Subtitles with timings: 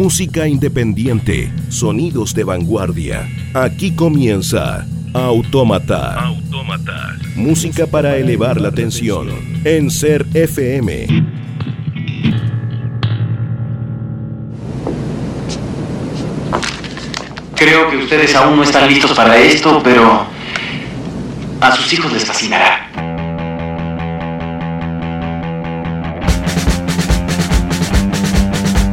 [0.00, 3.28] Música independiente, sonidos de vanguardia.
[3.52, 6.14] Aquí comienza Autómata.
[6.14, 7.18] Autómata.
[7.36, 9.28] Música para elevar la tensión
[9.62, 11.06] en Ser FM.
[17.54, 20.24] Creo que ustedes aún no están listos para esto, pero
[21.60, 22.90] a sus hijos les fascinará.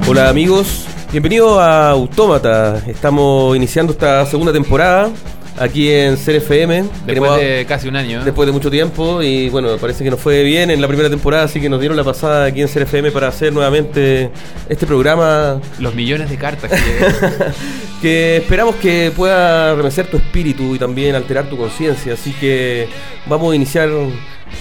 [0.10, 2.82] Hola amigos, bienvenidos a Autómata.
[2.88, 5.10] Estamos iniciando esta segunda temporada
[5.58, 6.86] aquí en CRFM.
[7.06, 8.22] Después de casi un año.
[8.22, 8.26] ¿eh?
[8.26, 11.44] Después de mucho tiempo y bueno, parece que nos fue bien en la primera temporada,
[11.44, 14.32] así que nos dieron la pasada aquí en CRFM para hacer nuevamente
[14.70, 15.62] este programa.
[15.80, 16.78] Los millones de cartas que...
[18.02, 22.14] que esperamos que pueda remecer tu espíritu y también alterar tu conciencia.
[22.14, 22.88] Así que
[23.26, 23.90] vamos a iniciar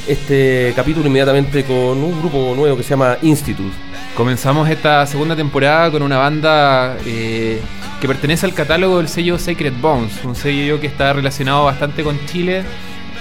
[0.08, 3.85] este capítulo inmediatamente con un grupo nuevo que se llama Institute.
[4.16, 7.60] Comenzamos esta segunda temporada con una banda eh,
[8.00, 12.18] que pertenece al catálogo del sello Sacred Bones, un sello que está relacionado bastante con
[12.24, 12.64] Chile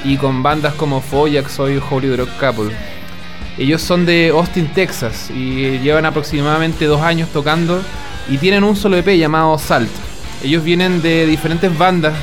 [0.06, 2.74] y con bandas como Foyax o Holy Drug Couple.
[3.58, 7.82] Ellos son de Austin, Texas y llevan aproximadamente dos años tocando
[8.30, 9.92] y tienen un solo EP llamado Salt.
[10.46, 12.14] Ellos vienen de diferentes bandas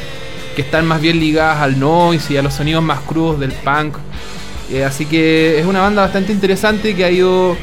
[0.57, 3.99] que están más bien ligadas al noise y a los sonidos más crudos del punk.
[4.71, 7.55] Eh, así que es una banda bastante interesante que ha ido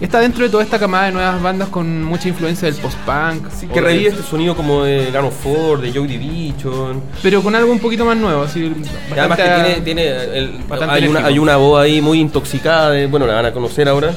[0.00, 3.46] Está dentro de toda esta camada de nuevas bandas con mucha influencia del post-punk.
[3.72, 7.02] que revive este sonido como de Gano Ford, de Joy Division.
[7.22, 8.42] Pero con algo un poquito más nuevo.
[8.42, 8.74] Así,
[9.10, 13.52] además que tiene, hay, una, hay, una, voz ahí muy intoxicada, bueno, la van a
[13.52, 14.12] conocer ahora.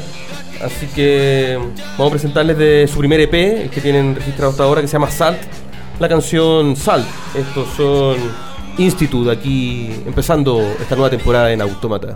[0.61, 1.57] Así que
[1.97, 5.09] vamos a presentarles de su primer EP, que tienen registrado hasta ahora, que se llama
[5.09, 5.39] Salt.
[5.99, 7.07] La canción Salt.
[7.33, 8.17] Estos son
[8.77, 12.13] Institute, aquí empezando esta nueva temporada en Autómata.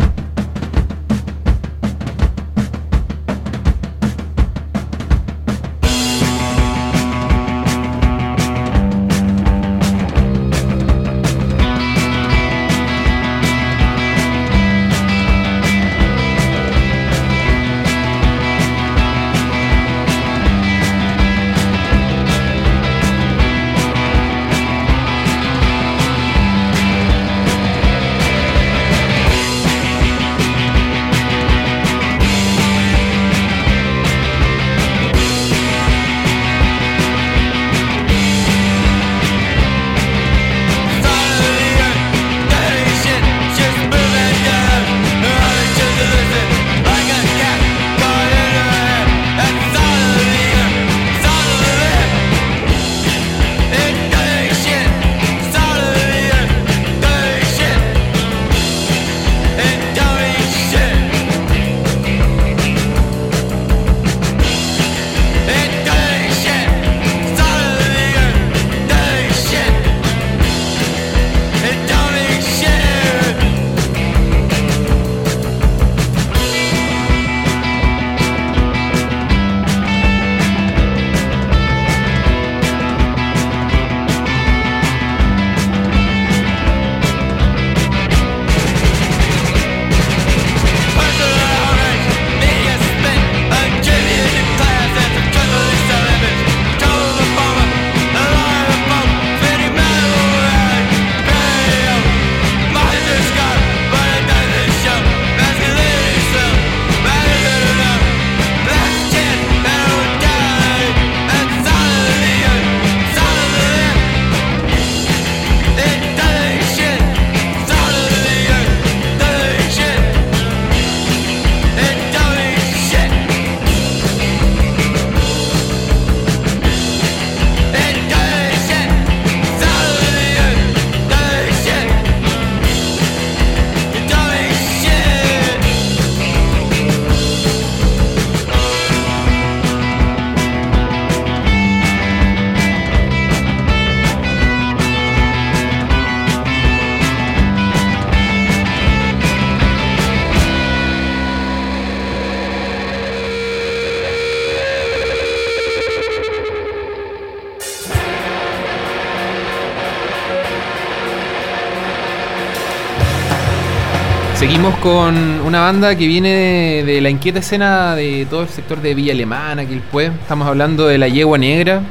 [164.53, 165.15] Seguimos con
[165.47, 169.63] una banda que viene de, la inquieta escena de todo el sector de Villa Alemana,
[169.91, 171.81] pues Estamos hablando de La Yegua Negra.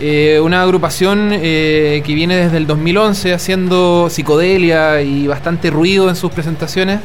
[0.00, 6.16] Eh, una agrupación eh, que viene desde el 2011 haciendo psicodelia y bastante ruido en
[6.16, 6.98] sus presentaciones.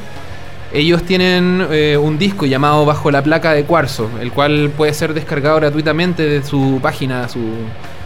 [0.73, 5.13] Ellos tienen eh, un disco llamado Bajo la placa de cuarzo, el cual puede ser
[5.13, 7.47] descargado gratuitamente de su página, su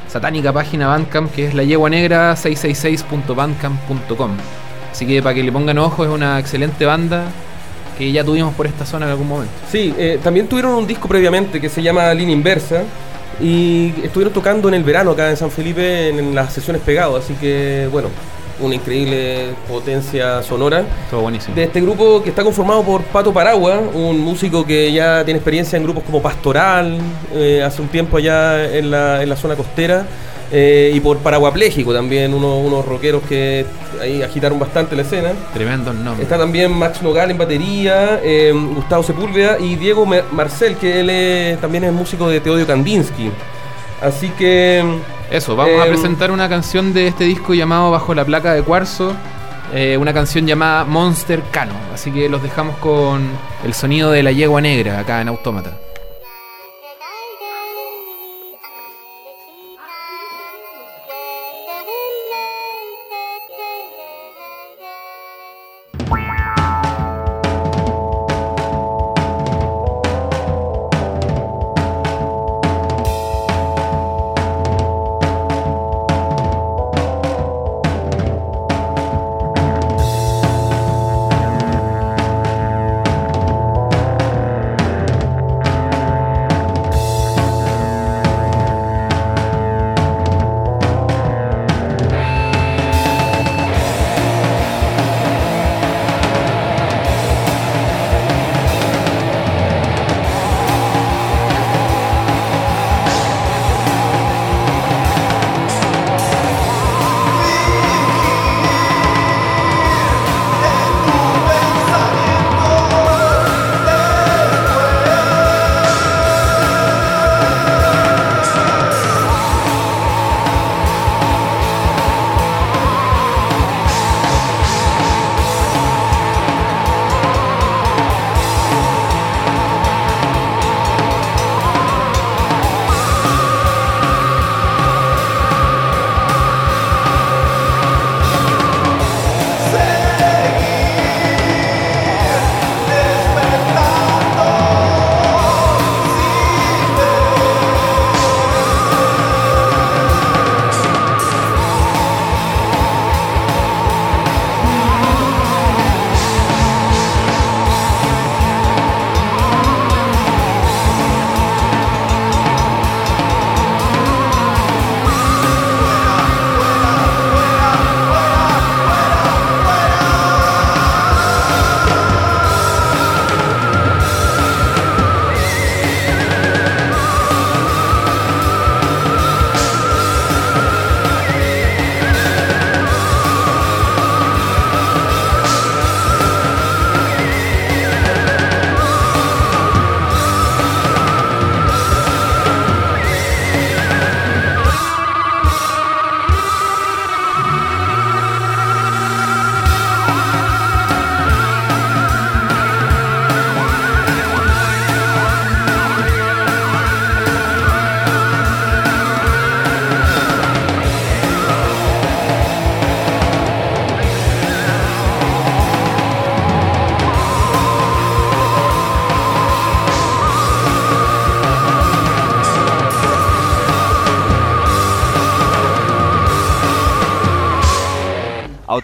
[0.10, 4.32] satánica página Bandcamp, que es la yegua negra 666.bandcamp.com.
[4.98, 7.26] Así que para que le pongan ojo, es una excelente banda
[8.00, 9.54] que ya tuvimos por esta zona en algún momento.
[9.72, 12.82] Sí, eh, también tuvieron un disco previamente que se llama Línea Inversa
[13.40, 17.36] y estuvieron tocando en el verano acá en San Felipe en, las sesiones pegados, así
[17.36, 18.08] que bueno,
[18.60, 20.84] una increíble potencia sonora.
[21.12, 21.54] Todo buenísimo.
[21.56, 25.78] De este grupo que está conformado por Pato Paragua, un músico que ya tiene experiencia
[25.78, 26.98] en grupos como Pastoral,
[27.36, 30.08] eh, hace un tiempo allá en la, en la zona costera.
[30.52, 33.66] Eh, y por Paraguapléjico también, unos rockeros que
[34.02, 35.34] ahí agitaron bastante la escena.
[35.54, 36.24] Tremendo nombre.
[36.24, 41.84] Está también Max Nogal en batería, eh, Gustavo Sepúlveda y Diego Marcel, que él también
[41.84, 43.30] es músico de Teodio Kandinsky.
[44.02, 44.84] Así que...
[45.30, 48.62] Eso, vamos a eh, presentar una canción de este disco llamado Bajo la placa de
[48.62, 49.14] cuarzo.
[50.00, 51.74] una canción llamada Monster Cano.
[51.94, 53.28] Así que los dejamos con
[53.66, 55.87] el sonido de la yegua negra acá en Autómata.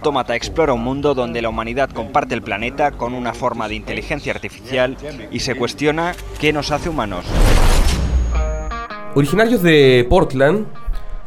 [0.04, 4.34] Autómata explora un mundo donde la humanidad comparte el planeta con una forma de inteligencia
[4.34, 4.98] artificial
[5.32, 7.24] y se cuestiona qué nos hace humanos.
[9.16, 10.66] Originarios de Portland,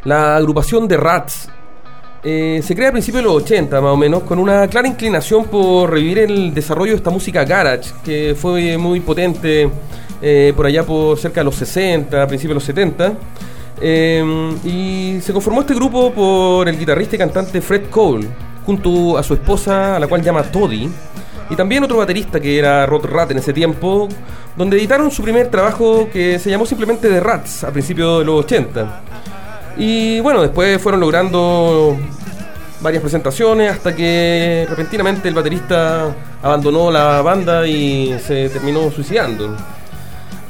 [0.04, 1.48] la agrupación de Rats
[2.22, 5.46] eh, se crea a principios de los 80 más o menos, con una clara inclinación
[5.46, 9.70] por revivir el desarrollo de esta música garage, que fue muy potente
[10.20, 13.12] eh, por allá por cerca de los 60, a principios de los 70.
[13.80, 18.26] Eh, y se conformó este grupo por el guitarrista y cantante Fred Cole,
[18.66, 20.90] junto a su esposa, a la cual llama Toddy,
[21.48, 24.08] y también otro baterista que era Rod Rat en ese tiempo,
[24.56, 28.44] donde editaron su primer trabajo que se llamó simplemente The Rats a principios de los
[28.44, 29.02] 80.
[29.78, 31.96] Y bueno, después fueron logrando
[32.80, 39.56] varias presentaciones hasta que repentinamente el baterista abandonó la banda y se terminó suicidando.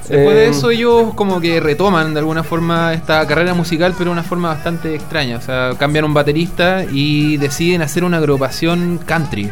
[0.09, 4.11] Después de em, eso ellos como que retoman de alguna forma esta carrera musical, pero
[4.11, 5.39] de una forma bastante extraña.
[5.39, 9.51] O sea, cambian un baterista y deciden hacer una agrupación country.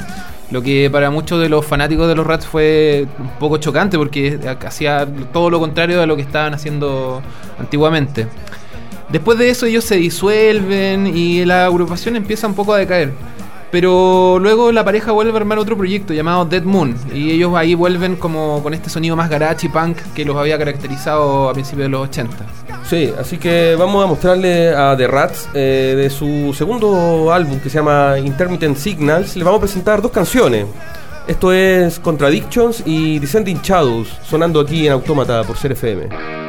[0.51, 4.39] Lo que para muchos de los fanáticos de los Rats fue un poco chocante porque
[4.65, 7.23] hacía todo lo contrario de lo que estaban haciendo
[7.59, 8.29] antiguamente.
[9.09, 13.13] Después de eso ellos se disuelven y la agrupación empieza un poco a decaer.
[13.75, 16.95] Pero luego la pareja vuelve a armar otro proyecto llamado Dead Moon.
[17.13, 20.57] Y ellos ahí vuelven como con este sonido más garage y punk que los había
[20.57, 22.37] caracterizado a principios de los 80.
[22.89, 27.69] Sí, así que vamos a mostrarle a The Rats eh, de su segundo álbum que
[27.69, 29.35] se llama Intermittent Signals.
[29.35, 30.67] Les vamos a presentar dos canciones.
[31.27, 36.44] Esto es Contradictions y Descending Shadows, sonando aquí en Autómata por ser FM.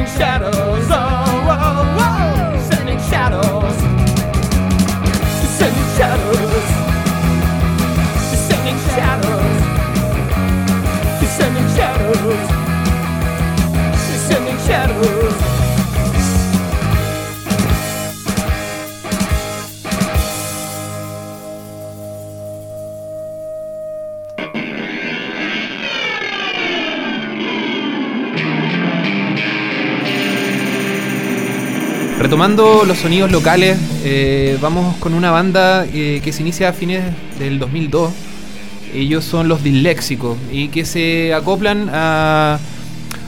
[0.00, 1.01] shadows.
[32.22, 37.02] Retomando los sonidos locales, eh, vamos con una banda eh, que se inicia a fines
[37.36, 38.12] del 2002.
[38.94, 42.60] Ellos son los Disléxicos y que se acoplan a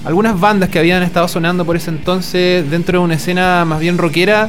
[0.05, 3.99] algunas bandas que habían estado sonando por ese entonces dentro de una escena más bien
[3.99, 4.49] rockera,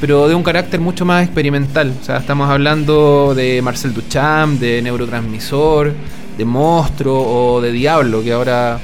[0.00, 1.92] pero de un carácter mucho más experimental.
[2.00, 5.92] O sea, estamos hablando de Marcel Duchamp, de Neurotransmisor,
[6.38, 8.80] de Monstruo o de Diablo, que ahora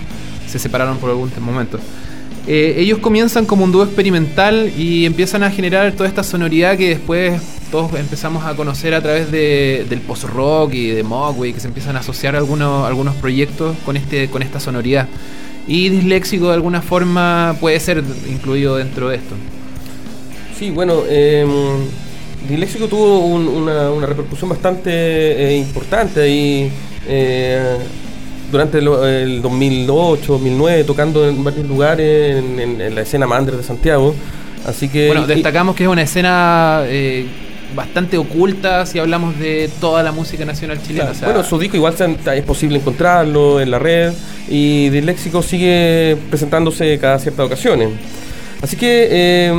[0.47, 1.81] se separaron por algún momento.
[2.51, 6.89] Eh, ellos comienzan como un dúo experimental y empiezan a generar toda esta sonoridad que
[6.89, 11.97] después todos empezamos a conocer a través del post-rock y de Mogwai, que se empiezan
[11.97, 15.09] a asociar algunos, algunos proyectos con, este, con esta sonoridad.
[15.67, 19.35] Y disléxico de alguna forma puede ser incluido dentro de esto.
[20.59, 21.51] Sí, bueno, em,
[22.49, 26.73] disléxico tuvo una, repercusión bastante eh, importante ahí.
[28.51, 34.15] Durante el, 2008, 2009, tocando en varios lugares en, la escena Mander de Santiago.
[34.67, 35.09] Así que.
[35.09, 36.83] Bueno, destacamos que es una escena.
[36.87, 37.27] Eh,
[37.75, 41.13] bastante oculta si hablamos de toda la música nacional chilena.
[41.23, 41.95] bueno, su disco igual
[42.35, 44.13] es posible encontrarlo en la red
[44.49, 47.91] y Disléxico sigue presentándose cada ciertas ocasiones.
[48.63, 49.53] Así que eh,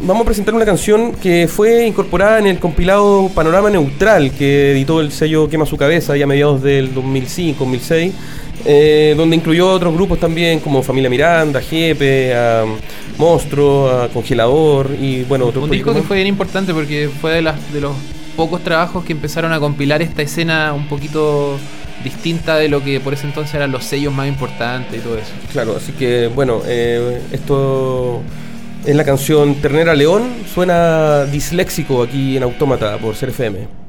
[0.00, 5.00] vamos a presentar una canción que fue incorporada en el compilado Panorama Neutral que editó
[5.00, 8.12] el sello Quema su Cabeza ya a mediados del 2005-2006,
[8.64, 12.64] eh, donde incluyó otros grupos también como Familia Miranda, Jepe, a
[13.16, 17.42] Monstruo, a Congelador y bueno, otros Un disco que fue bien importante porque fue de,
[17.42, 17.94] las, de los
[18.36, 21.58] pocos trabajos que empezaron a compilar esta escena un poquito
[22.04, 25.32] distinta de lo que por ese entonces eran los sellos más importantes y todo eso.
[25.50, 28.22] Claro, así que bueno, eh, esto
[28.84, 33.87] en la canción Ternera León suena disléxico aquí en Autómata por Ser FM.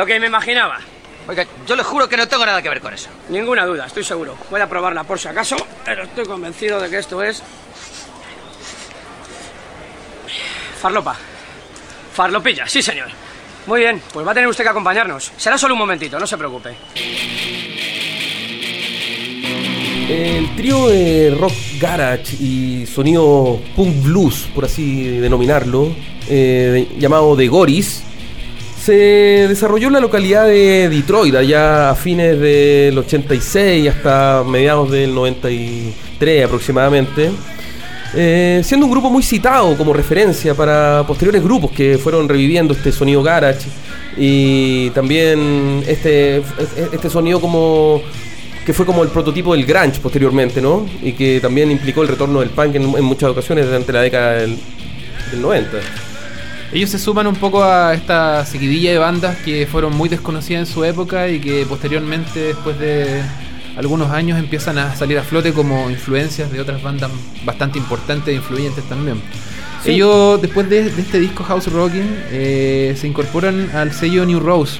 [0.00, 0.78] Lo que me imaginaba.
[1.28, 3.10] Oiga, yo le juro que no tengo nada que ver con eso.
[3.28, 4.34] Ninguna duda, estoy seguro.
[4.50, 7.42] Voy a probarla por si acaso, pero estoy convencido de que esto es...
[10.80, 11.14] Farlopa.
[12.14, 13.08] Farlopilla, sí señor.
[13.66, 15.32] Muy bien, pues va a tener usted que acompañarnos.
[15.36, 16.74] Será solo un momentito, no se preocupe.
[20.08, 25.94] El trío de rock garage y sonido punk blues, por así denominarlo,
[26.26, 28.04] eh, llamado The Goris,
[28.80, 35.14] se desarrolló en la localidad de Detroit, allá a fines del 86 hasta mediados del
[35.14, 37.30] 93 aproximadamente.
[38.14, 42.90] Eh, siendo un grupo muy citado como referencia para posteriores grupos que fueron reviviendo este
[42.90, 43.68] sonido garage
[44.16, 46.42] y también este,
[46.92, 48.02] este sonido como
[48.66, 50.86] que fue como el prototipo del grunge posteriormente, ¿no?
[51.02, 54.58] Y que también implicó el retorno del punk en, muchas ocasiones durante la década del,
[55.30, 55.78] del 90.
[56.72, 60.72] Ellos se suman un poco a esta seguidilla de bandas que fueron muy desconocidas en
[60.72, 63.22] su época y que posteriormente, después de
[63.76, 67.10] algunos años, empiezan a salir a flote como influencias de otras bandas
[67.44, 69.20] bastante importantes e influyentes también.
[69.84, 74.78] Ellos, después de, este disco House Rocking, eh, se incorporan al sello New Rose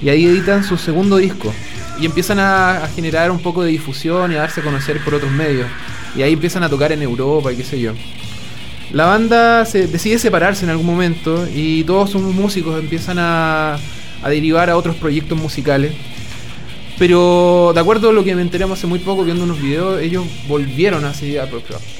[0.00, 1.52] y ahí editan su segundo disco
[1.98, 5.14] y empiezan a, a, generar un poco de difusión y a darse a conocer por
[5.14, 5.66] otros medios.
[6.14, 7.94] Y ahí empiezan a tocar en Europa y qué sé yo.
[8.92, 13.78] La banda se decide separarse en algún momento y todos sus músicos empiezan a,
[14.24, 15.92] derivar a otros proyectos musicales.
[16.98, 20.26] Pero de acuerdo a lo que me enteramos hace muy poco viendo unos videos, ellos
[20.46, 21.36] volvieron así,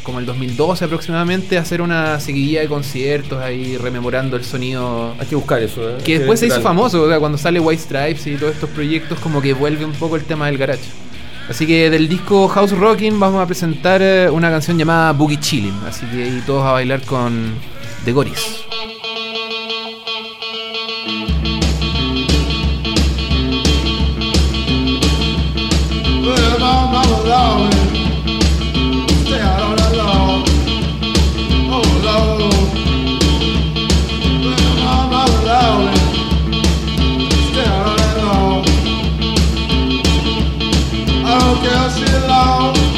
[0.02, 5.14] como el 2012 aproximadamente, a hacer una seguidilla de conciertos ahí rememorando el sonido.
[5.18, 5.96] Hay que buscar eso, ¿eh?
[6.05, 9.55] Que después se hizo famoso, cuando sale White Stripes y todos estos proyectos, como que
[9.55, 10.85] vuelve un poco el tema del garage.
[11.48, 15.81] Así que del disco House Rocking vamos a presentar eh, una canción llamada Boogie Chillin'.
[15.87, 17.55] Así que ahí todos a bailar con
[18.05, 18.62] The Goris.
[41.62, 42.91] girl she loves.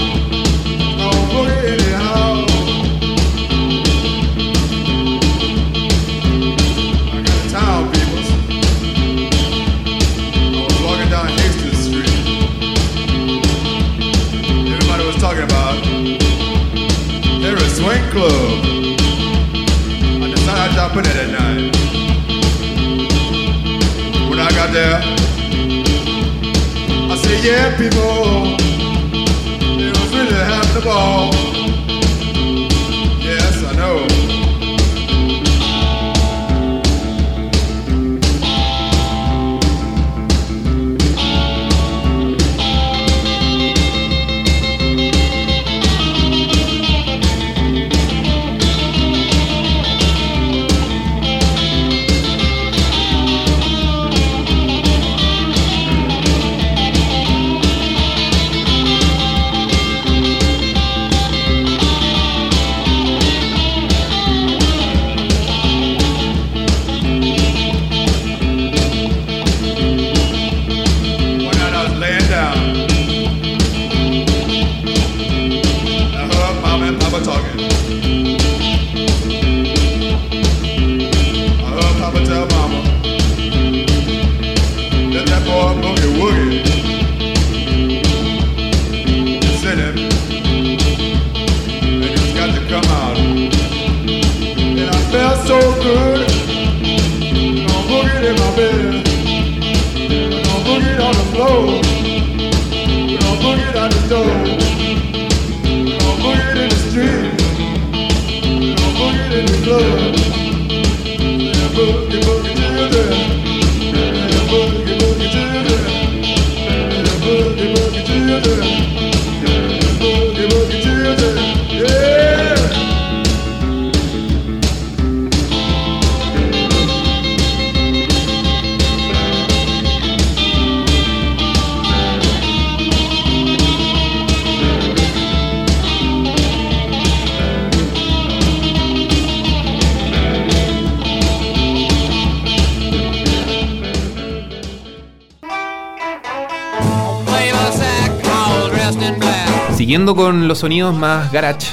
[150.13, 151.69] Con los sonidos más garage.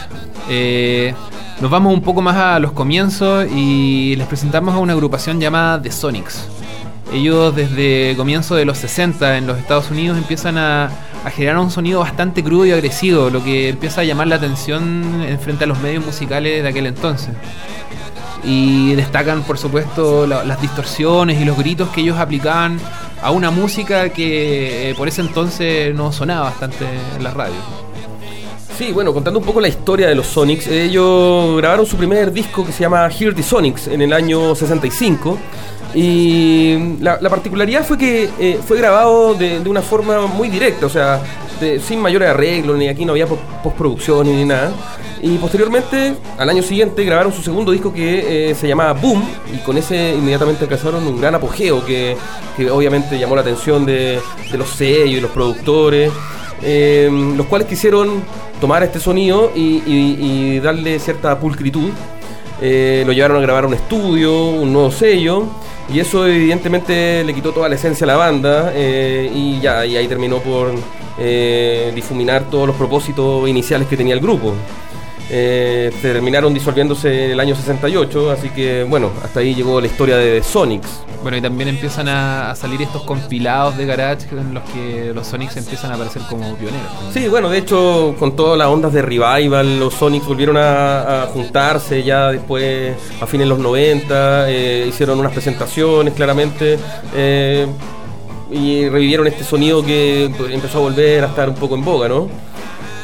[0.49, 1.13] Eh,
[1.59, 5.81] Nos vamos un poco más a los comienzos y les presentamos a una agrupación llamada
[5.81, 6.47] The Sonics.
[7.13, 10.89] Ellos desde comienzo de los 60 en los Estados Unidos empiezan a,
[11.35, 15.39] generar un sonido bastante crudo y agresivo, lo que empieza a llamar la atención en
[15.39, 17.35] frente a los medios musicales de aquel entonces.
[18.43, 22.79] Y destacan, por supuesto, las distorsiones y los gritos que ellos aplicaban
[23.21, 26.85] a una música que eh, por ese entonces no sonaba bastante
[27.17, 27.80] en la radio.
[28.77, 32.65] Sí, bueno, contando un poco la historia de los Sonics, ellos grabaron su primer disco
[32.65, 35.37] que se llama Hear the Sonics en el año 65.
[35.93, 41.21] Y la, particularidad fue que eh, fue grabado de, una forma muy directa, o sea,
[41.85, 44.71] sin mayores arreglos, ni aquí no había postproducción ni nada.
[45.21, 49.57] Y posteriormente, al año siguiente, grabaron su segundo disco que eh, se llamaba Boom, y
[49.59, 52.17] con ese inmediatamente alcanzaron un gran apogeo que,
[52.71, 54.19] obviamente llamó la atención de,
[54.53, 56.11] los sellos y los productores,
[56.63, 58.23] eh, los cuales quisieron
[58.59, 61.89] tomar este sonido y, darle cierta pulcritud.
[62.61, 65.47] Eh, lo llevaron a grabar un estudio, un nuevo sello,
[65.93, 69.97] y eso evidentemente le quitó toda la esencia a la banda eh, y ya y
[69.97, 70.71] ahí terminó por
[71.17, 74.53] eh, difuminar todos los propósitos iniciales que tenía el grupo.
[75.33, 80.17] Eh, terminaron disolviéndose en el año 68, así que bueno, hasta ahí llegó la historia
[80.17, 81.05] de Sonics.
[81.21, 85.55] Bueno, y también empiezan a, salir estos compilados de garage en los que los Sonics
[85.55, 86.91] empiezan a aparecer como pioneros.
[87.13, 92.03] Sí, bueno, de hecho, con todas las ondas de revival, los Sonics volvieron a, juntarse
[92.03, 96.77] ya después, a fines de los 90, eh, hicieron unas presentaciones claramente.
[97.15, 97.67] Eh,
[98.51, 102.27] y revivieron este sonido que empezó a volver a estar un poco en boga, ¿no?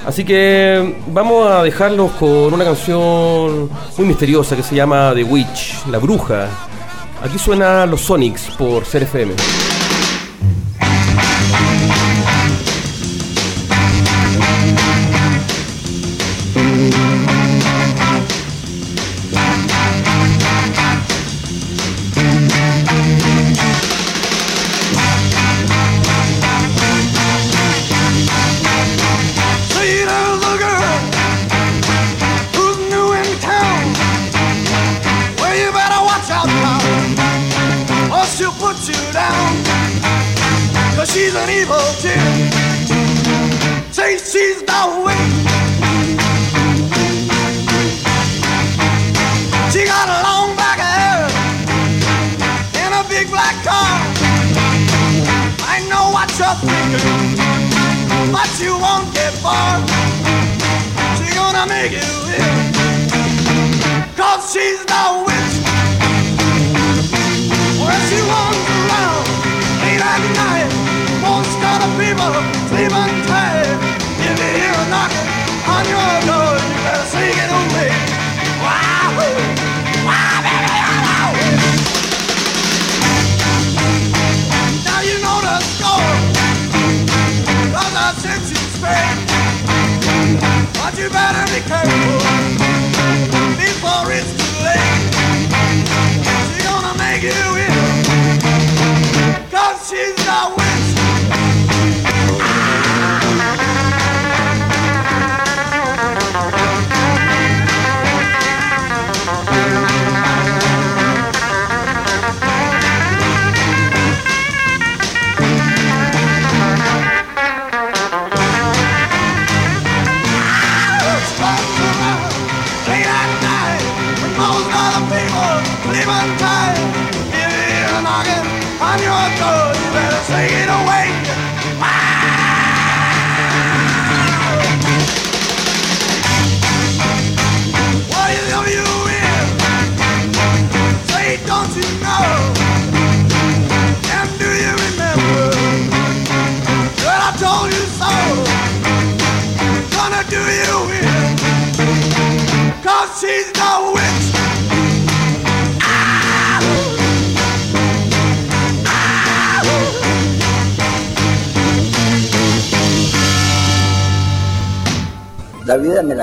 [0.07, 5.85] Así que vamos a dejarlos con una canción muy misteriosa que se llama The Witch,
[5.87, 6.47] la bruja.
[7.21, 9.33] Aquí suena los Sonics por CRFM.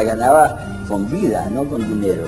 [0.05, 2.25] Ganaba con vida, no con dinero,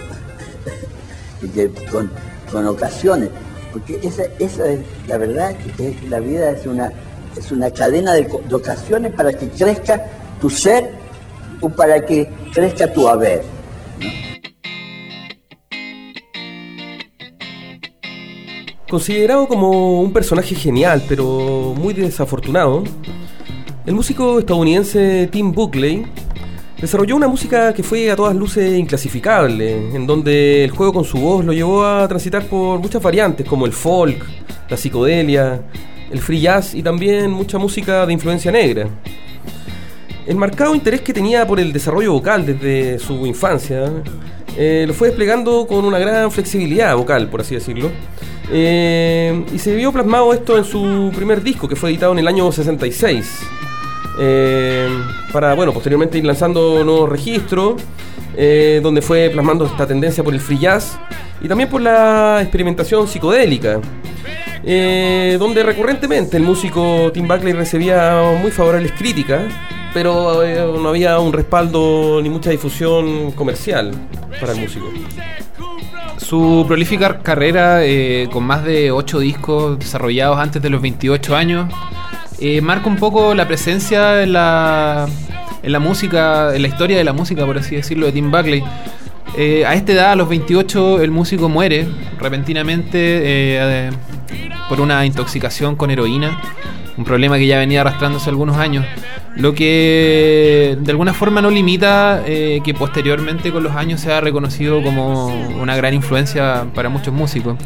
[1.91, 2.11] con,
[2.51, 3.31] con, ocasiones,
[3.73, 6.91] porque esa, esa, es la verdad que la vida es una,
[7.37, 10.05] es una cadena de, ocasiones para que crezca
[10.41, 10.91] tu ser
[11.61, 13.43] o para que crezca tu haber.
[18.89, 22.85] Considerado como un personaje genial, pero muy desafortunado,
[23.85, 26.07] el músico estadounidense Tim Buckley
[26.81, 31.17] Desarrolló una música que fue a todas luces inclasificable, en donde el juego con su
[31.17, 34.23] voz lo llevó a transitar por muchas variantes como el folk,
[34.69, 35.63] la psicodelia,
[36.11, 38.91] el free jazz y también mucha música de influencia negra.
[40.27, 43.91] El marcado interés que tenía por el desarrollo vocal desde su infancia
[44.59, 47.91] eh, lo fue desplegando con una gran flexibilidad vocal, por así decirlo.
[48.51, 52.29] Eh, y se vio plasmado esto en su primer disco, que fue editado en el
[52.29, 53.41] año 66.
[54.19, 54.89] Eh,
[55.33, 57.83] para, bueno, posteriormente ir lanzando nuevos registros,
[58.37, 60.99] eh, donde fue plasmando esta tendencia por el free jazz
[61.41, 63.81] y también por la experimentación psicodélica,
[64.65, 69.53] eh, donde recurrentemente el músico Tim Buckley recibía muy favorables críticas,
[69.93, 70.43] pero
[70.79, 73.93] no había un respaldo ni mucha difusión comercial
[74.41, 74.91] para el músico.
[76.19, 77.81] Su prolífica carrera,
[78.31, 81.73] con más de 8 discos desarrollados antes de los 28 años,
[82.39, 85.09] eh, marca un poco la presencia en la,
[85.63, 88.63] en la música, en la historia de la música, por así decirlo, de Tim Buckley.
[89.37, 93.91] Eh, a esta edad, a los 28, el músico muere repentinamente eh,
[94.69, 96.41] por una intoxicación con heroína,
[96.97, 98.85] un problema que ya venía arrastrándose algunos años,
[99.35, 105.27] lo que de alguna forma no limita que posteriormente con los años sea reconocido como
[105.61, 107.57] una gran influencia para muchos músicos.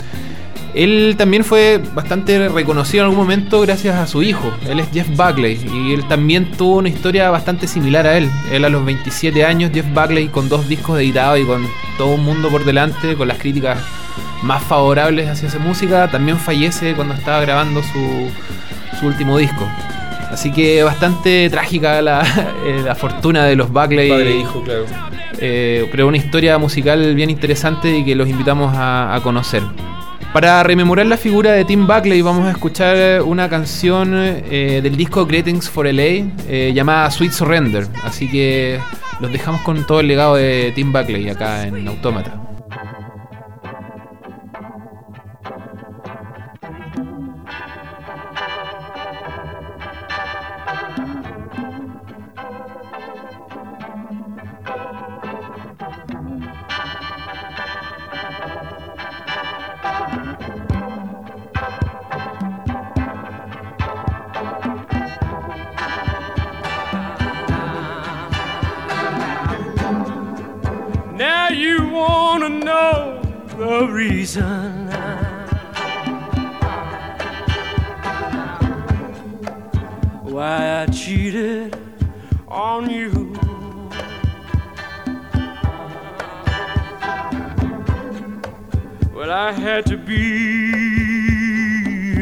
[0.74, 4.52] Él también fue bastante reconocido en algún momento gracias a su hijo.
[4.68, 8.30] Él es Jeff Buckley y él también tuvo una historia bastante similar a él.
[8.52, 11.66] Él a los 27 años, Jeff Buckley con dos discos editados y con
[11.98, 13.78] todo un mundo por delante, con las críticas
[14.42, 19.66] más favorables hacia su música, también fallece cuando estaba grabando su, último disco.
[20.30, 22.22] Así que bastante trágica la,
[22.64, 24.10] eh, fortuna de los Buckley.
[24.10, 24.84] Padre e hijo, claro.
[25.38, 29.62] Eh, pero una historia musical bien interesante y que los invitamos a conocer.
[30.32, 35.26] Para rememorar la figura de Tim Buckley vamos a escuchar una canción eh, del disco
[35.26, 36.02] Greetings for LA
[36.48, 37.88] eh, llamada Sweet Surrender.
[38.04, 38.78] Así que
[39.18, 42.39] los dejamos con todo el legado de Tim Buckley acá en Autómata.
[82.48, 83.32] On you.
[89.14, 90.26] Well, I had to be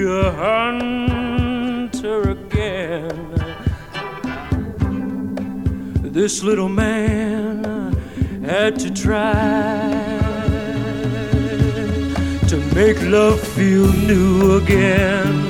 [0.04, 3.08] a hunter again.
[6.02, 7.94] This little man
[8.44, 9.90] had to try
[12.48, 15.47] to make love feel new again.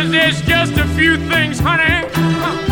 [0.00, 2.69] Cause there's just a few things, honey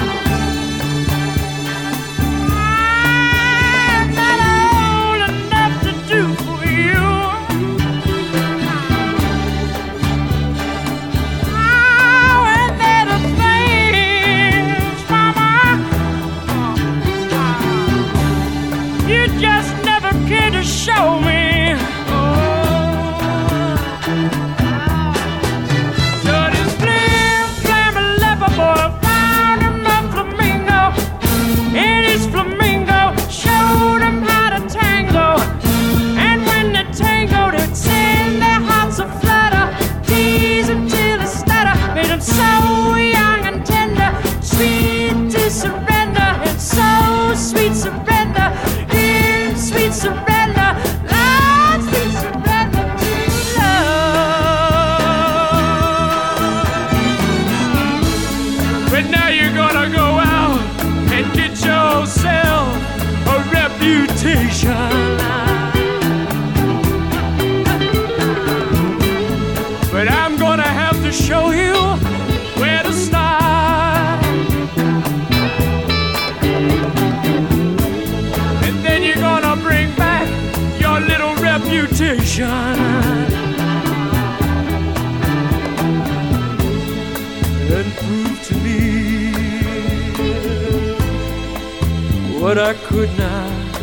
[92.48, 93.74] But I could not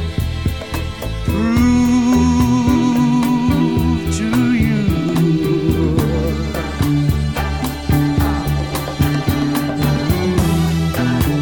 [1.26, 1.46] prove
[4.18, 4.86] to you.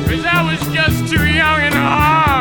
[0.05, 2.32] Cause I was just too young and hard.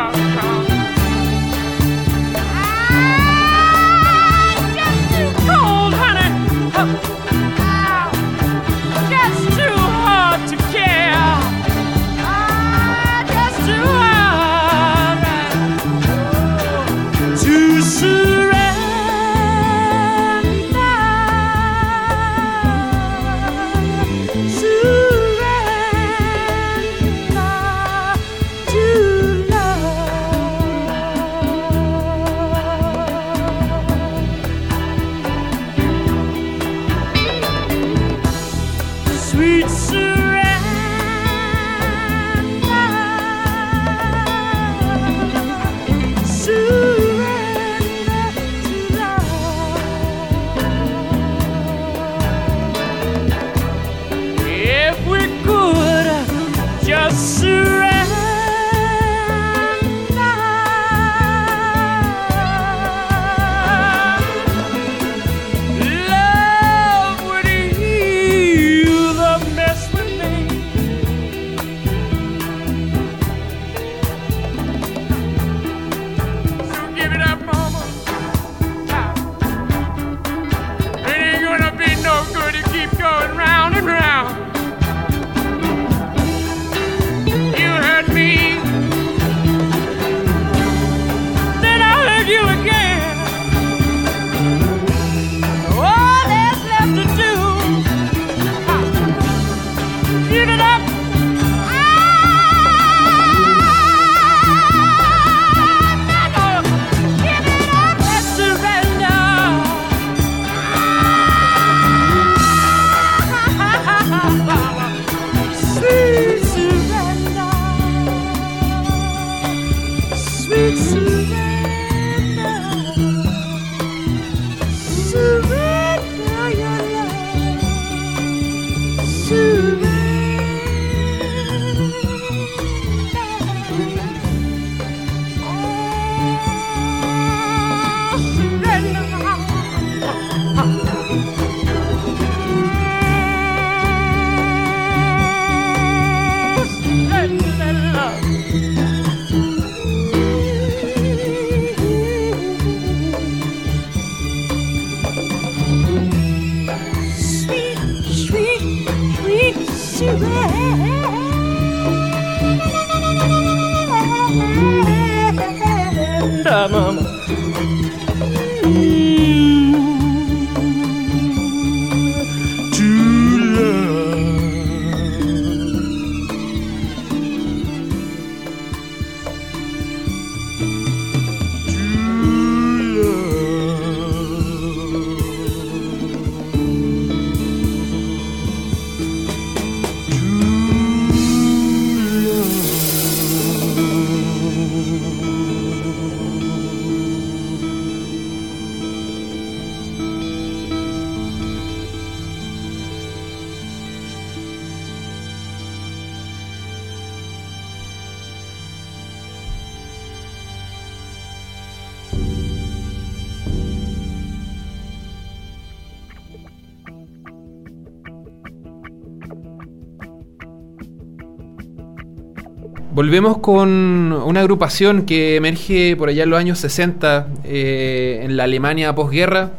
[223.03, 228.45] Volvemos con una agrupación que emerge por allá en los años 60 eh, en la
[228.45, 229.51] Alemania posguerra.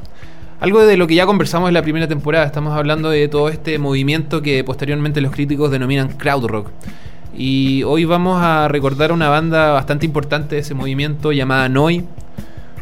[0.60, 2.46] Algo de lo que ya conversamos en la primera temporada.
[2.46, 6.70] Estamos hablando de todo este movimiento que posteriormente los críticos denominan krautrock.
[7.36, 12.02] Y hoy vamos a recordar una banda bastante importante de ese movimiento llamada Noi,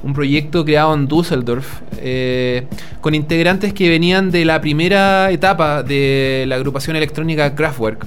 [0.04, 2.68] un proyecto creado en Düsseldorf, eh,
[3.00, 8.06] con integrantes que venían de la primera etapa de la agrupación electrónica Kraftwerk.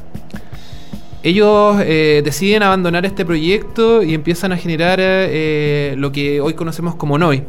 [1.26, 6.94] Ellos eh, deciden abandonar este proyecto y empiezan a generar eh, lo que hoy conocemos
[6.94, 7.42] como Noi.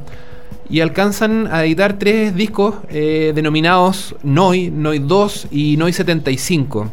[0.70, 6.91] Y alcanzan a editar tres discos eh, denominados Noi, Noi 2 y Noi 75.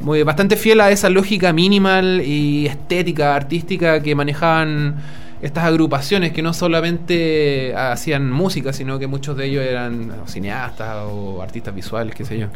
[0.00, 4.96] Muy, bastante fiel a esa lógica minimal y estética, artística que manejaban
[5.40, 11.40] estas agrupaciones que no solamente hacían música, sino que muchos de ellos eran cineastas o
[11.40, 12.48] artistas visuales, qué sé yo.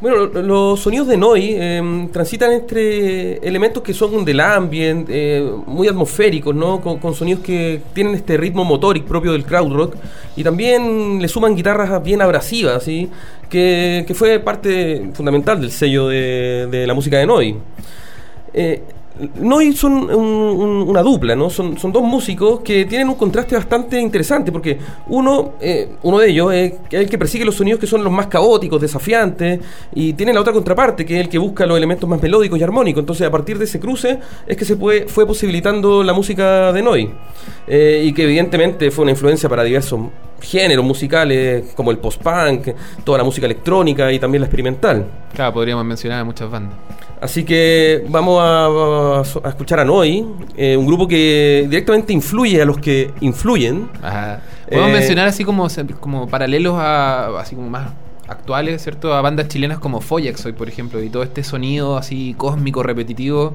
[0.00, 5.88] Bueno, los sonidos de Noi eh, transitan entre elementos que son del ambiente, eh, muy
[5.88, 6.80] atmosféricos, ¿no?
[6.80, 9.96] Con, con, sonidos que tienen este ritmo motoric propio del crowd rock
[10.36, 13.10] y también le suman guitarras bien abrasivas, ¿sí?
[13.50, 17.56] Que, que fue parte fundamental del sello de, de la música de Noi.
[18.54, 18.82] Eh,
[19.38, 21.50] Noi son un- un- una dupla, ¿no?
[21.50, 26.30] Son, son dos músicos que tienen un contraste bastante interesante, porque uno, eh, uno de
[26.30, 29.60] ellos es el que persigue los sonidos que son los más caóticos, desafiantes,
[29.94, 32.62] y tiene la otra contraparte, que es el que busca los elementos más melódicos y
[32.62, 33.00] armónicos.
[33.00, 36.80] Entonces, a partir de ese cruce, es que se fue, fue posibilitando la música de
[36.82, 37.10] Noi,
[37.66, 40.00] eh, y que evidentemente fue una influencia para diversos
[40.40, 42.68] géneros musicales, como el post-punk,
[43.04, 45.04] toda la música electrónica y también la experimental.
[45.34, 46.78] Claro, podríamos mencionar muchas bandas.
[47.20, 50.24] Así que vamos a, a escuchar a Noi,
[50.56, 53.88] eh, un grupo que directamente influye a los que influyen.
[54.02, 54.40] Ajá.
[54.68, 55.68] Podemos Eh, mencionar así como,
[56.00, 57.88] como paralelos a así como más
[58.26, 59.12] actuales, ¿cierto?
[59.12, 63.54] A bandas chilenas como Foyax hoy, por ejemplo, y todo este sonido así cósmico, repetitivo,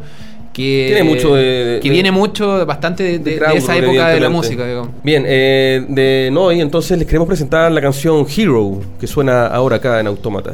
[0.54, 4.66] que, Tiene mucho de- que de- viene mucho, bastante de, esa época de la música,
[4.68, 4.90] digamos.
[5.04, 10.00] Bien, eh, de Noi, entonces les queremos presentar la canción Hero, que suena ahora acá
[10.00, 10.54] en Autómata.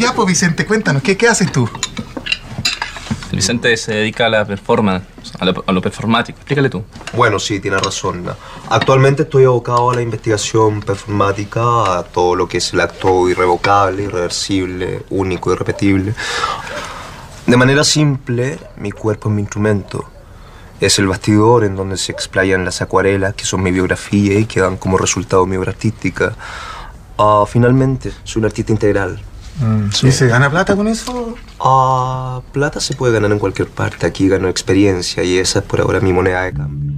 [0.00, 1.68] Ya, pues Vicente, cuéntanos, ¿qué, qué haces tú?
[3.32, 5.04] Vicente se dedica a la performance,
[5.38, 6.38] a lo, a lo performático.
[6.38, 6.84] Explícale tú.
[7.14, 8.24] Bueno, sí, tiene razón.
[8.68, 14.02] Actualmente estoy abocado a la investigación performática, a todo lo que es el acto irrevocable,
[14.02, 16.14] irreversible, único, irrepetible.
[17.46, 20.04] De manera simple, mi cuerpo es mi instrumento.
[20.80, 24.60] Es el bastidor en donde se explayan las acuarelas, que son mi biografía y que
[24.60, 26.34] dan como resultado mi obra artística.
[27.16, 29.22] Ah, finalmente, soy un artista integral.
[30.02, 31.34] ¿Y se gana plata con eso?
[31.58, 34.06] Ah, plata se puede ganar en cualquier parte.
[34.06, 36.90] Aquí gano experiencia y esa es por ahora mi moneda de cambio.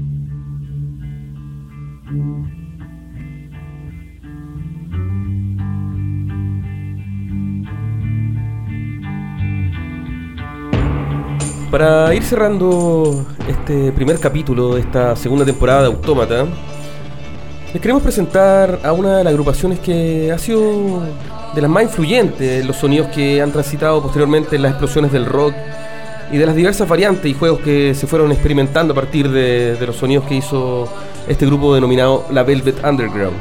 [11.71, 16.47] Para ir cerrando este primer capítulo de esta segunda temporada de Autómata,
[17.73, 21.03] les queremos presentar a una de las agrupaciones que ha sido
[21.55, 25.25] de las más influyentes en los sonidos que han transitado posteriormente en las explosiones del
[25.27, 25.55] rock
[26.31, 29.97] y de las diversas variantes y juegos que se fueron experimentando a partir de, los
[29.97, 30.89] sonidos que hizo
[31.29, 33.37] este grupo denominado la Velvet Underground.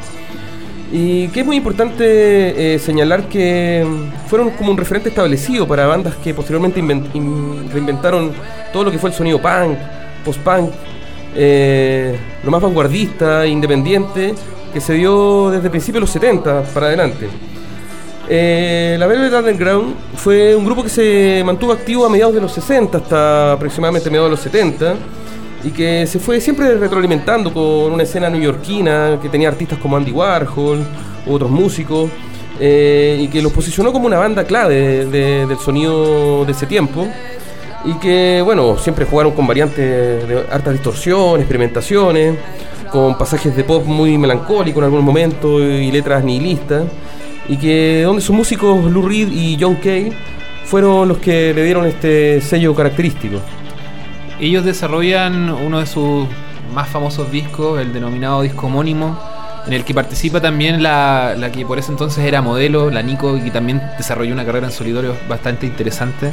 [0.94, 3.86] Y que es muy importante eh, señalar que
[4.28, 8.32] fueron como un referente establecido para bandas que posteriormente inven- in- reinventaron
[8.74, 9.78] todo lo que fue el sonido punk,
[10.26, 10.70] post-punk,
[11.36, 14.34] eh, lo más vanguardista, independiente,
[14.74, 17.28] que se dio desde principios de los 70 para adelante.
[18.30, 22.52] Eh, la Velvet Underground fue un grupo que se mantuvo activo a mediados de los
[22.54, 24.96] 60 hasta aproximadamente mediados de los 70
[25.64, 30.12] y que se fue siempre retroalimentando con una escena neoyorquina que tenía artistas como Andy
[30.12, 30.80] Warhol
[31.26, 32.10] u otros músicos
[32.60, 37.08] eh, y que los posicionó como una banda clave de- del sonido de ese tiempo
[37.86, 42.38] y que bueno siempre jugaron con variantes de harta distorsión, experimentaciones,
[42.92, 46.86] con pasajes de pop muy melancólicos en algunos momentos y letras nihilistas
[47.48, 50.14] y que donde sus músicos Lou Reed y John Cale
[50.66, 53.40] fueron los que le dieron este sello característico.
[54.40, 56.28] Ellos desarrollan uno de sus
[56.74, 59.20] más famosos discos, el denominado disco homónimo,
[59.68, 63.41] en el que participa también la, que por ese entonces era modelo, la Nico, y
[63.41, 66.32] que también desarrolló una carrera en solitario bastante interesante,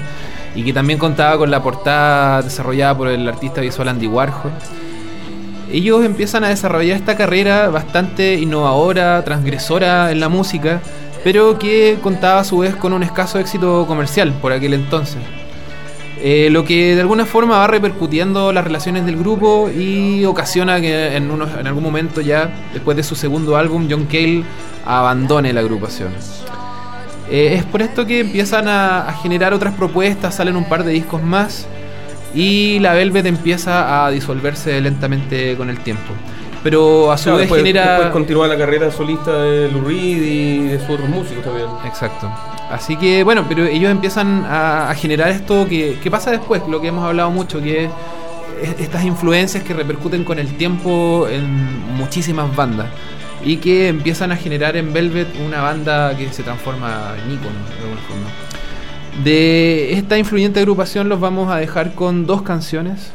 [0.54, 4.52] y que también contaba con la portada desarrollada por el artista visual Andy Warhol.
[5.70, 10.80] Ellos empiezan a desarrollar esta carrera bastante innovadora, transgresora en la música,
[11.22, 15.20] pero que contaba a su vez con un escaso éxito comercial por aquel entonces.
[16.20, 21.14] Eh, lo que de alguna forma va repercutiendo las relaciones del grupo y ocasiona que
[21.16, 24.42] en, unos- en algún momento ya, después de su segundo álbum, John Cale
[24.84, 26.08] abandone la agrupación.
[27.30, 30.92] Eh, es por esto que empiezan a, a generar otras propuestas, salen un par de
[30.92, 31.66] discos más
[32.34, 36.12] y la Velvet empieza a disolverse lentamente con el tiempo.
[36.62, 37.92] Pero a su Claro, vez después, genera...
[37.92, 41.68] después continúa la carrera solista de Lou Reed y de sus otros músicos también.
[41.86, 42.28] Exacto.
[42.70, 46.80] Así que bueno, pero ellos empiezan a, a generar esto que, que pasa después, lo
[46.80, 47.90] que hemos hablado mucho, que es
[48.62, 52.88] es- estas influencias que repercuten con el tiempo en muchísimas bandas
[53.44, 57.82] y que empiezan a generar en Velvet una banda que se transforma en ícono de
[57.84, 58.26] alguna forma.
[59.22, 63.12] De esta influyente agrupación los vamos a dejar con dos canciones.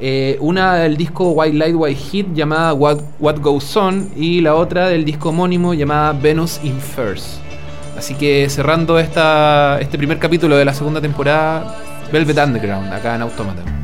[0.00, 4.54] Eh, una del disco White Light White Hit llamada What, What Goes On y la
[4.54, 7.40] otra del disco homónimo llamada Venus in First.
[7.96, 11.76] Así que cerrando esta, este primer capítulo de la segunda temporada,
[12.10, 13.81] Velvet Underground, acá en Automata.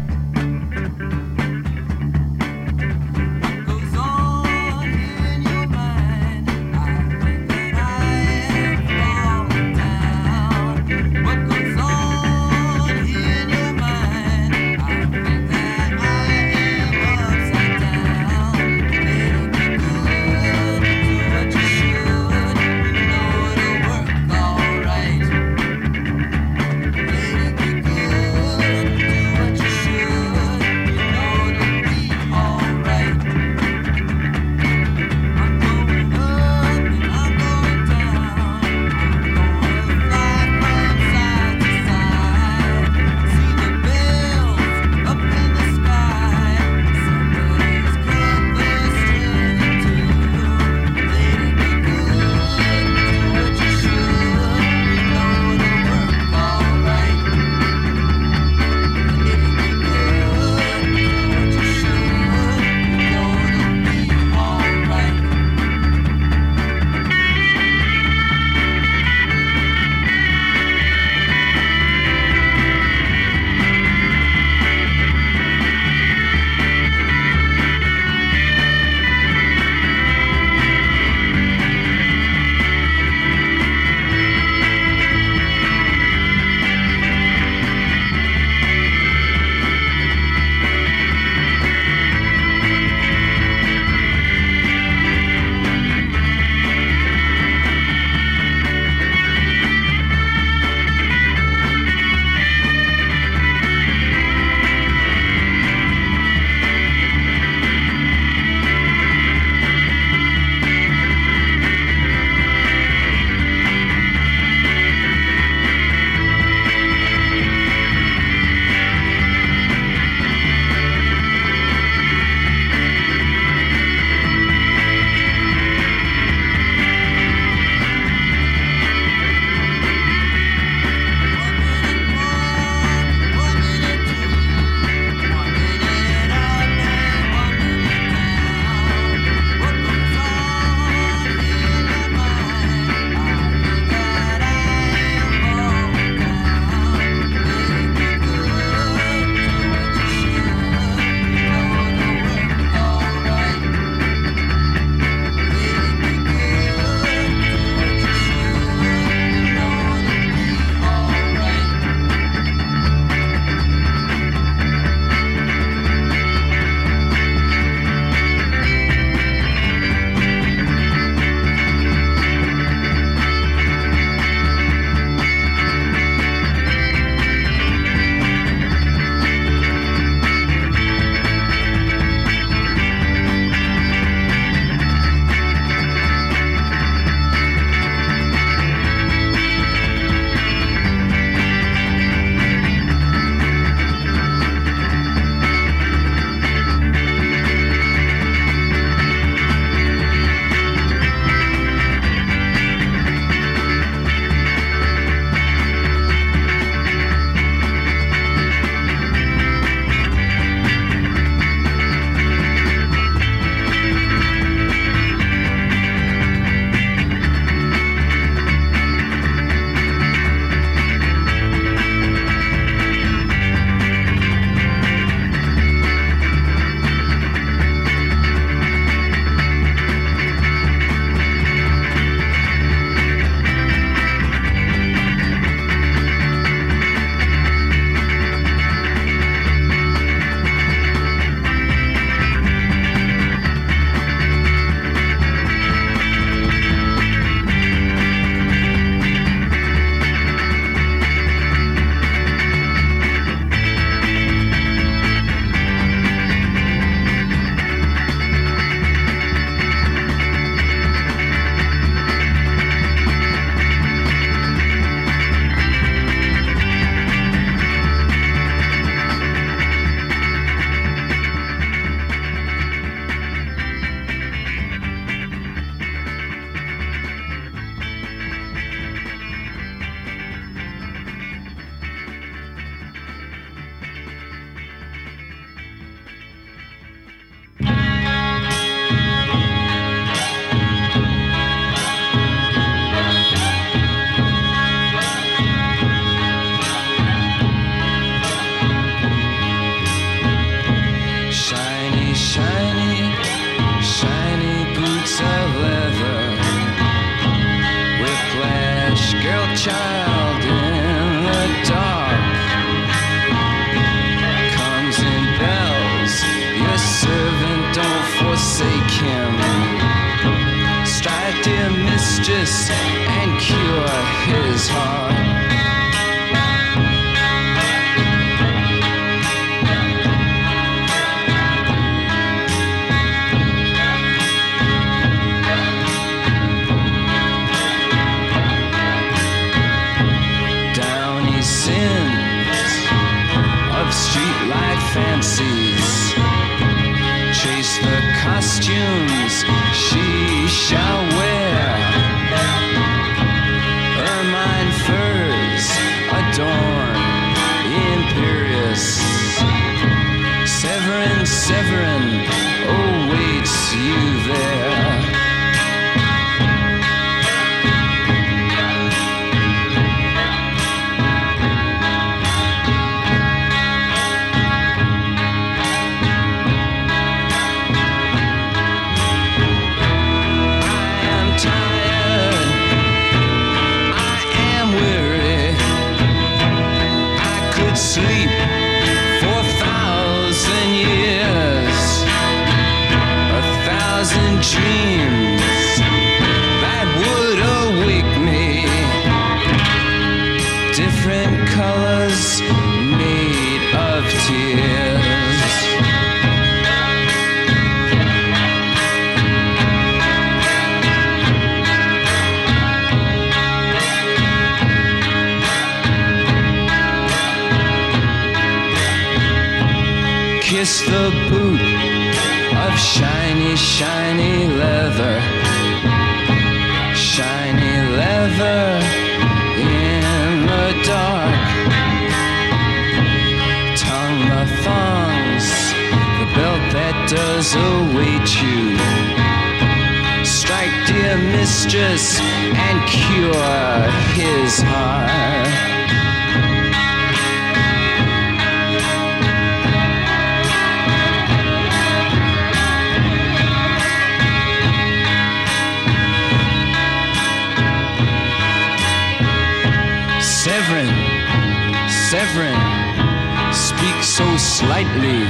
[464.58, 465.22] slightly,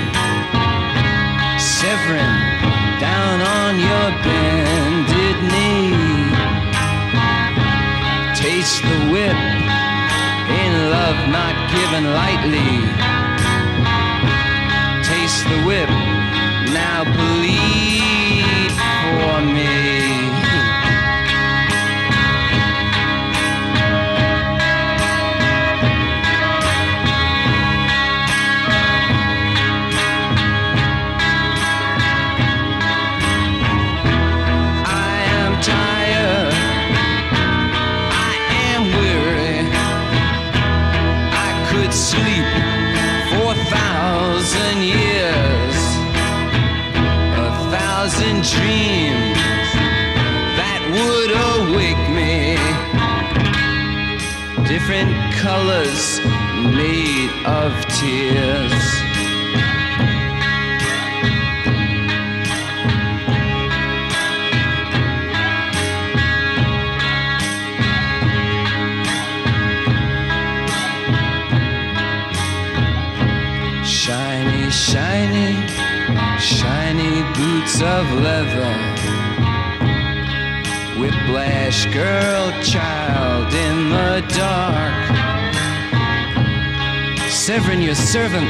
[1.61, 2.37] severing
[2.99, 5.93] down on your bended knee.
[8.35, 9.41] Taste the whip
[10.65, 12.73] in love not given lightly.
[15.05, 15.88] Taste the whip
[55.59, 56.21] colors
[56.73, 58.73] made of tears.
[73.85, 75.51] Shiny, shiny,
[76.39, 78.75] shiny boots of leather
[81.01, 85.18] whiplash girl child in the dark
[87.49, 88.47] Severin, your servant,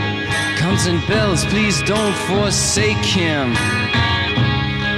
[0.59, 1.45] comes and bells.
[1.45, 3.55] Please don't forsake him.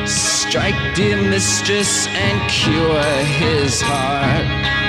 [0.07, 4.80] Strike, dear mistress, and cure his heart.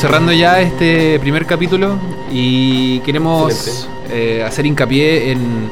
[0.00, 1.98] Cerrando ya este primer capítulo
[2.32, 5.70] y queremos eh, hacer hincapié en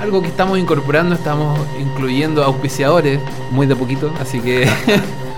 [0.00, 4.66] algo que estamos incorporando, estamos incluyendo auspiciadores muy de poquito, así que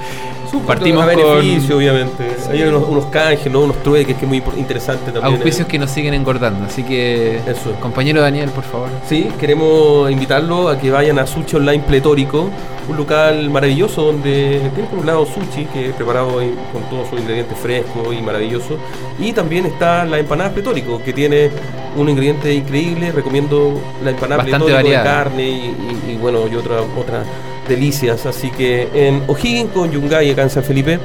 [0.66, 2.37] Partimos con beneficio, obviamente.
[2.51, 3.62] Hay unos, unos canjes, ¿no?
[3.62, 5.35] unos trueques que es muy interesante también.
[5.35, 6.66] auspicios que nos siguen engordando.
[6.66, 7.73] Así que, Eso.
[7.81, 8.89] compañero Daniel, por favor.
[9.09, 12.51] Sí, queremos invitarlo a que vayan a Sushi Online Pletórico,
[12.89, 16.33] un local maravilloso donde tiene por un lado sushi, que es preparado
[16.72, 18.76] con todos sus ingredientes frescos y maravilloso.
[19.18, 21.51] Y también está la empanada Pletórico, que tiene
[21.97, 23.12] un ingrediente increíble.
[23.12, 25.24] Recomiendo la empanada Bastante Pletórico de variada.
[25.24, 25.53] carne y,
[26.09, 27.24] y- y, bueno, y otra, otras
[27.68, 28.26] delicias.
[28.26, 30.99] Así que en O'Higgins con Yungay, acá en San Felipe,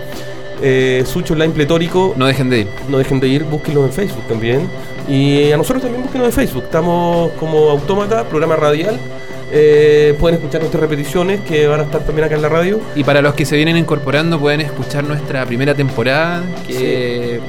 [0.62, 2.14] eh, Sushi Online Pletórico.
[2.18, 2.68] No dejen de ir.
[2.90, 4.68] No dejen de ir, búsquenlo en Facebook también.
[5.08, 6.64] Y a nosotros también búsquenos en Facebook.
[6.64, 9.00] Estamos como Autómata, programa radial.
[9.52, 12.80] Eh, pueden escuchar nuestras repeticiones que van a estar también acá en la radio.
[12.96, 17.40] Y para los que se vienen incorporando, pueden escuchar nuestra primera temporada, que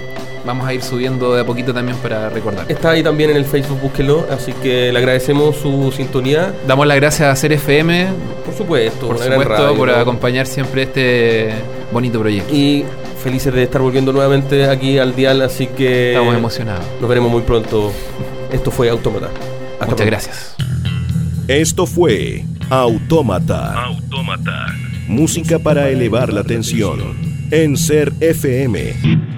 [0.46, 2.64] vamos a ir subiendo de a poquito también para recordar.
[2.70, 4.26] Está ahí también en el Facebook, búsquenlo.
[4.30, 6.54] Así que le agradecemos su sintonía.
[6.66, 8.08] Damos las gracias a Ser FM,
[8.44, 9.96] Por supuesto, por una gran supuesto, radio, por ¿no?
[9.96, 11.50] acompañar siempre este
[11.92, 12.54] bonito proyecto.
[12.54, 12.84] Y
[13.22, 15.42] felices de estar volviendo nuevamente aquí al Dial.
[15.42, 16.84] Así que Estamos emocionados.
[17.00, 17.92] nos veremos muy pronto.
[18.52, 19.26] Esto fue Autómata.
[19.26, 20.04] Hasta Muchas pronto.
[20.06, 20.54] gracias.
[21.48, 23.84] Esto fue Autómata.
[23.84, 24.66] Autómata.
[25.06, 27.00] Música para elevar la tensión.
[27.50, 29.37] En Ser FM.